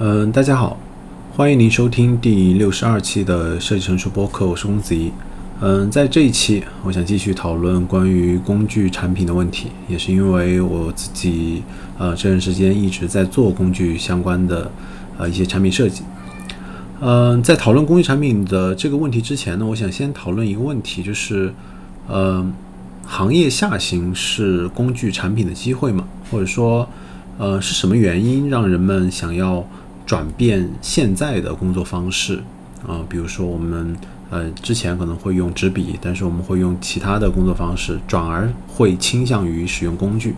[0.00, 0.76] 嗯，大家好，
[1.36, 5.12] 欢迎您收听第六十二期的设计成熟播客，我是公子怡。
[5.60, 11.62] 嗯，在这一期，我想继续讨论关于工具产品的问题，也是因为我自己
[11.96, 14.68] 呃这段时间一直在做工具相关的
[15.16, 16.02] 呃一些产品设计。
[17.00, 21.54] 嗯，在讨论工具产品的这个问题之前呢，我想先讨论一个问题，就是
[22.08, 22.44] 呃，
[23.06, 26.04] 行业下行是工具产品的机会吗？
[26.32, 26.88] 或者说，
[27.38, 29.64] 呃，是什么原因让人们想要？
[30.06, 32.42] 转变现在的工作方式
[32.86, 33.96] 啊，比如说我们
[34.30, 40.34] 呃之前可能会用纸笔，但是我们会用其他的工作方式，转而会倾向于使用工具。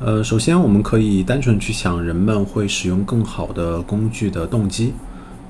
[0.00, 4.92] 呃，首先我们可以单纯去想人们会使用更好的工具的动机。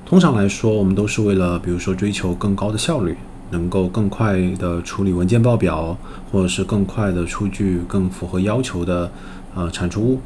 [0.05, 3.17] 通常来说，我们都是为了比如说追求更高的效率，
[3.49, 5.97] 能够更快的处理文件报表，
[6.31, 9.11] 或者是更快的出具更符合要求的
[9.55, 10.19] 呃产出物。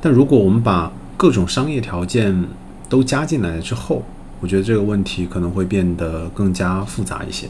[0.00, 2.34] 但如果我们把各种商业条件
[2.88, 4.02] 都加进来之后，
[4.40, 7.46] 我觉得这个问题可能会变得更加复杂一些。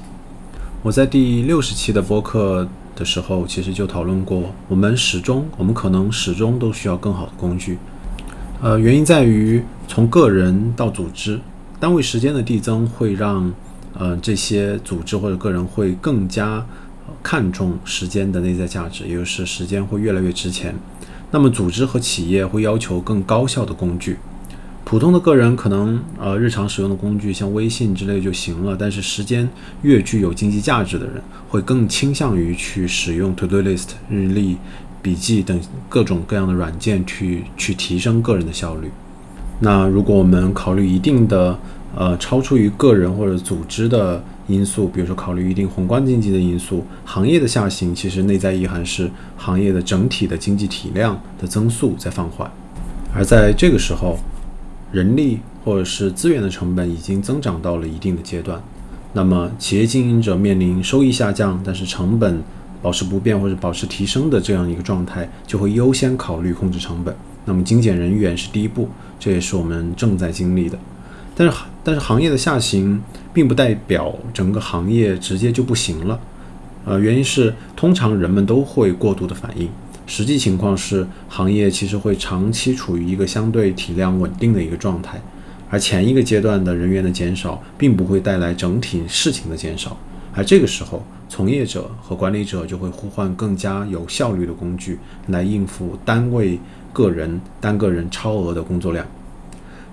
[0.83, 7.79] 我在第六十期的播客的时候，其实就讨论过，我们始终，我们可能始终都需要更好的工具。
[8.61, 11.39] 呃，原因在于从个人到组织，
[11.79, 13.53] 单位时间的递增会让，
[13.97, 16.67] 呃，这些组织或者个人会更加
[17.23, 20.75] 看重时间的内在价值，也就是时间会越来越值钱。
[21.33, 24.17] 那么，组织和企业会要求更高效的工具。
[24.85, 28.77] 普通的个人可能，呃，日常使用的工具像微信之类就行了。
[28.77, 29.49] 但是，时间
[29.83, 34.57] 越具有经济价值的人，会更倾向于去使用 To Do List、日历、
[35.01, 38.91] 笔记等各种各样的软件去去提升个人的效率。
[39.61, 41.57] 那如果我们考虑一定的，
[41.97, 44.23] 呃，超出于个人或者组织的。
[44.49, 52.51] 因素，比如说考虑一定宏观经济的因素，行业的下行其实内在意涵是行业的整体的经济体量的增速在放缓，
[53.15, 54.19] 而在这个时候，
[54.91, 58.61] 人力或者是资源的成本已经增长到了一定的阶段，
[59.13, 62.43] 那么企业经营者面临收益下降，但是成本
[62.83, 67.15] 保持不变或者保持提升的这样一个状态，就会优先考虑控制成本。
[67.45, 68.89] 那么精简人员是第一步，
[69.21, 70.77] 这也是我们正在经历的。
[71.37, 73.03] 但是，但是行业的下行
[73.33, 76.21] 并不代表整个行业直接就不行了，
[76.85, 79.69] 呃，原因是通常人们都会过度的反应，
[80.07, 85.21] 实际情况是行业其实会长期处于一个相对体量稳定的一个状态，
[85.71, 89.97] 而前一个阶段的人员的减少并不会带来整体事情的减少，
[90.35, 94.99] 而这个时候，从业者和管理者就会呼唤更加有效率的工具
[95.29, 96.59] 来应付单位
[96.93, 99.07] 个人单个人超额的工作量。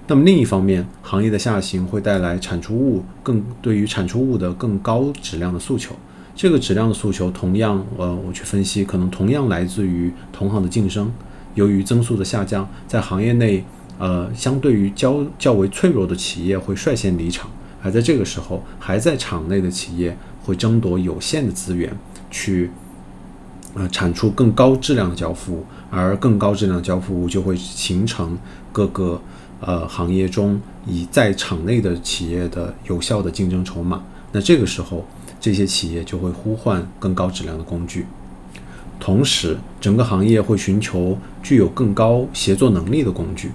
[0.09, 5.93] 那么另一方面，行业的下行会带来产出物更对于产出物的更高质量的诉求。
[6.33, 11.11] 这个质量的诉求，同样，呃，我去分析，可能同样来自于同行的竞争。
[11.55, 13.65] 由于增速的下降，在行业内，
[13.99, 17.51] 呃，相对于较较为脆弱的企业会率先离场，
[17.83, 21.91] 而在这个时候，还在场内的企业会争夺有限的资源，
[22.31, 22.71] 去，
[23.73, 28.37] 呃，产出更高质量的交付物，而更高质量的交付物就会形成
[28.71, 29.19] 各个。
[29.59, 35.03] 呃，行业中以在场内的企业的有效的竞争筹码，那这个时候
[35.41, 38.05] 这些企业就会呼唤更高质量的工具，
[38.99, 43.49] 同时整个行业会寻求具有更高协作能力的工具，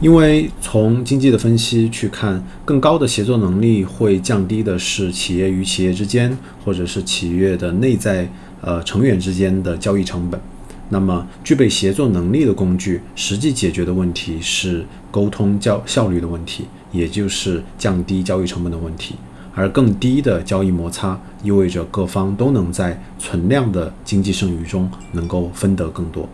[0.00, 8.28] 因为从经济的分析去看，更高的协作能力会降低的是企业与企业之间，或者是企业的内在
[8.62, 10.40] 呃成员之间的交易成本。
[10.88, 19.16] 那么，具备协作能力的工具，实际解决的问题是沟通交效率的问题，也就是降低交易成本的问题。
[19.52, 26.28] 而更低的交易摩擦，意味着各方都能在存量的经济剩余中能够分得更多。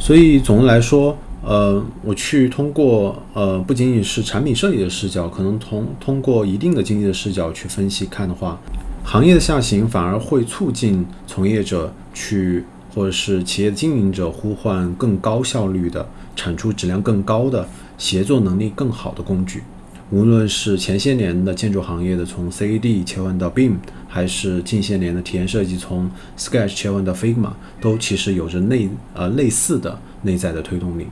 [0.00, 8.58] 所以，总的来说，呃，我去通过呃，不仅仅是产品设计的视角，可能通通过一定的经济的视角去分析看的话，
[9.04, 12.64] 行业的下行反而会促进从业者去。
[12.96, 19.62] 或者是企业的经营者呼唤更高效率的、产出质量更高的、协作能力更好的工具，
[20.10, 23.74] 无论是前些年的建筑行业的从 CAD 切换到 BIM，
[24.08, 27.50] 还是近些年的体验设计从 Sketch 切换到 Figma，
[27.82, 31.06] 都其实有着内呃类似的内在的推动力。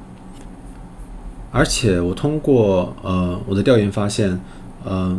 [1.52, 4.40] 而且我通过呃我的调研发现，
[4.84, 5.14] 呃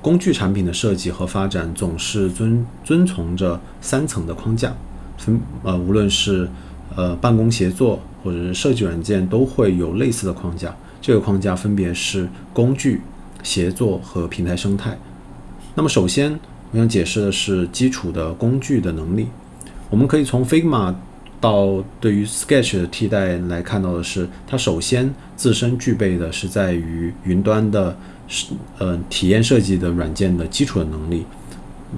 [0.00, 4.72] 工具产品的设计和发展总是遵遵从着三层的框架。
[5.18, 6.48] 分呃，无论是
[6.96, 10.74] 呃办公协作或者是设计软件，都会有类似的框架。
[11.00, 13.00] 这个框架分别是工具、
[13.42, 14.96] 协作和平台生态。
[15.74, 16.38] 那么，首先
[16.70, 19.28] 我想解释的是基础的工具的能力。
[19.90, 20.94] 我们可以从 Figma
[21.40, 27.94] 到对于 Sketch 的替代来看到的是，它首先自身具备的是在于云端的，
[28.26, 28.46] 是
[28.78, 31.26] 呃体验设计的软件的基础的能力，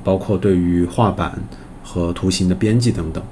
[0.02, 1.38] 包括对于画板
[1.86, 3.22] 和图形的编辑等等。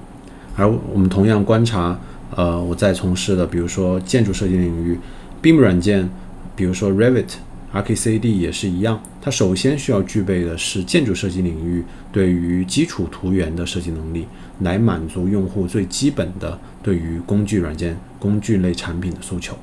[0.54, 1.98] 而我们同样观察，
[2.36, 4.96] 呃，我在从事的，比如说建筑设计领域
[5.42, 6.08] ，BIM 软件，
[6.54, 7.34] 比如说 Revit。
[7.74, 14.28] RKCAD 也是一样，它首先需要具备的是建筑设计领域对于基础图源的设计能力，
[14.60, 19.56] 来满足用户最基本的对于工具软件、工具类产品的诉求。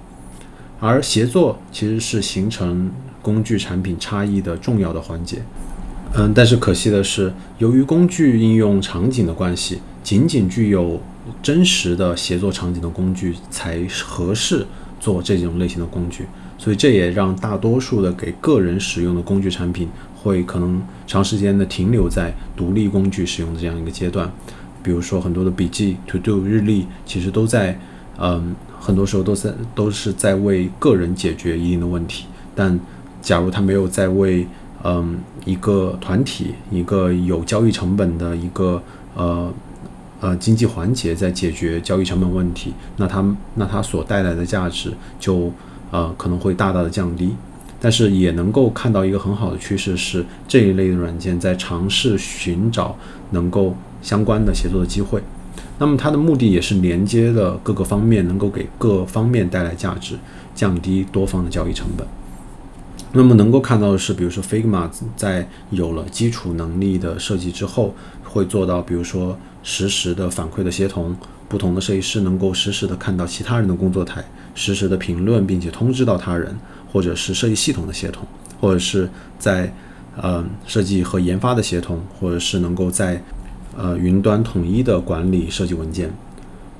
[0.81, 2.91] 而协作其实是形成
[3.21, 5.37] 工具产品差异的重要的环节。
[6.13, 10.99] 嗯，但是可惜的是，由于工具应用场景的关系，仅仅具有
[11.41, 14.65] 真实的协作场景的工具才合适
[14.99, 16.25] 做这种类型的工具。
[16.57, 24.29] 所以这也让大多数的给个人使用的工具产品会可能长时间的停留在独立工具使用的这样一个阶段。
[24.83, 27.79] 比如说很多的笔记、To Do、日历，其实都在，
[28.19, 32.25] 嗯，很多时候都在都是在为个人解决一定的问题。
[32.53, 32.77] 但
[33.21, 34.45] 假如他没有在为，
[34.83, 38.81] 嗯，一个团体、一个有交易成本的一个
[39.15, 39.53] 呃
[40.19, 43.23] 呃经济环节在解决交易成本问题，那他
[43.55, 45.51] 那他所带来的价值就。
[45.93, 47.35] 呃，可能会大大的降低，
[47.77, 52.95] 但是也能够看到一个很好的趋势是，这一类的软件在尝试寻找
[53.31, 55.21] 能够相关的协作的机会。
[55.79, 60.15] 那么它的目的也是连接的各个方面，能够给各方面带来价值，
[60.55, 62.07] 降低多方的交易成本。
[63.13, 67.93] 那么能够看到的是，比如说 Figma 在有了基础能力的设计之后，
[68.23, 71.15] 会做到，比如说实时的反馈的协同，
[71.49, 74.23] 不同的设计师能够实时的看到其他人的工作台。
[74.55, 76.57] 实时的评论，并且通知到他人，
[76.91, 78.25] 或者是设计系统的协同，
[78.59, 79.73] 或者是在
[80.15, 83.21] 呃设计和研发的协同，或者是能够在
[83.77, 86.09] 呃云端统一的管理设计文件。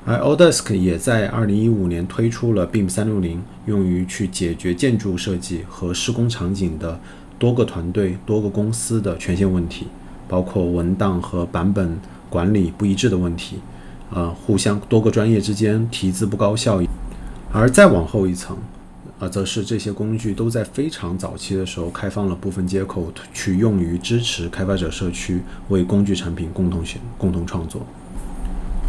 [0.04, 7.00] 而 Odesk 也在二零一五年推出了 BIM 三六零，用于去解决建筑设计和施工场景的
[7.38, 9.86] 多个团队、多个公司的权限问题，
[10.28, 12.00] 包括文档和版本
[12.32, 13.60] 管理不一致的问题，
[14.10, 16.82] 呃，互相多个专业之间提字不高效。
[17.54, 18.58] 而再往后一层，
[19.20, 27.86] 呃，则是这些工具都在非常早期的时候开放了部分接口，去用于支持开发者社区为工具产品共同选、共同创作。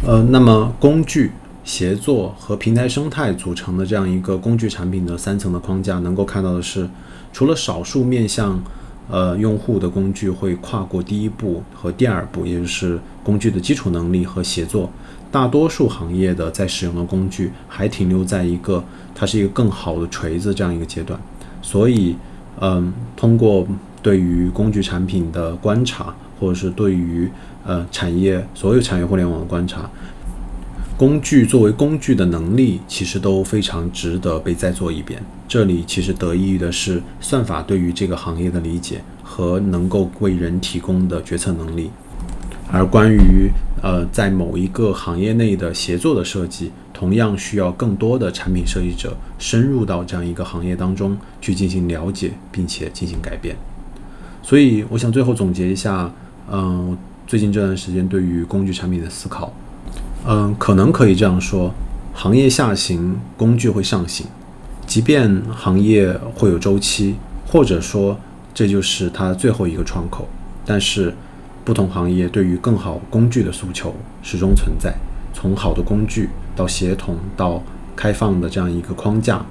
[0.05, 1.31] 呃，那么工具
[1.63, 6.89] 协作和平台生态组成的这样一个工具产品的三层的框架，能够看到的是，
[7.31, 8.61] 除了少数面向
[9.09, 14.91] 呃用户的工具会跨过第一步和第二步，也就是工具的基础能力和协作。
[15.31, 18.83] 大多数行业的在使用的工具还停留在一个
[19.15, 21.17] 它是一个更好的锤子这样一个阶段，
[21.61, 22.17] 所以，
[22.59, 23.65] 嗯，通过
[24.01, 27.29] 对于工具产品的观察，或者是对于
[27.65, 29.89] 呃产业所有产业互联网的观察，
[30.97, 35.21] 工具作为工具的能力其实都非常值得被再做一遍。
[35.47, 41.91] 这里其实得益于的是算法对于这个行业的理解和能够为人提供的决策能力。
[42.71, 43.51] 而关于
[43.83, 53.57] 呃，在某一个行业内的协作的设计，同样需要更多的产品设计者深入到这样一个行业当中去进行了解，并且进行改变。
[54.43, 56.11] 所以，我想最后总结一下，
[56.51, 56.95] 嗯，
[57.25, 59.51] 最近这段时间对于工具产品的思考，
[60.27, 61.73] 嗯，可能可以这样说：
[62.13, 64.27] 行业下行，工具会上行。
[64.85, 67.15] 即便行业会有周期，
[67.47, 68.19] 或者说
[68.53, 70.27] 这就是它最后一个窗口，
[70.65, 71.13] 但是。
[71.65, 74.93] 不同行业对于更好工具的诉求始终存在，
[75.33, 77.63] 从好的工具到协同到
[77.95, 79.41] 开放的这样一个框架，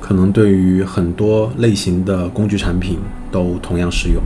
[0.00, 2.98] 可能对于很多类型的工具产品
[3.30, 4.22] 都同样适用。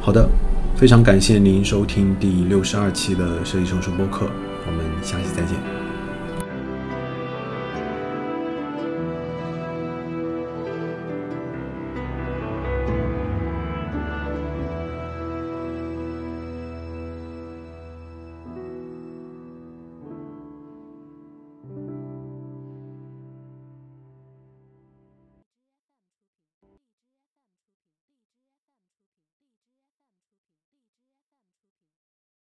[0.00, 0.28] 好的，
[0.76, 4.26] 非常感谢您收听第六十二期的设计成熟播客，
[4.66, 5.75] 我们下期再见。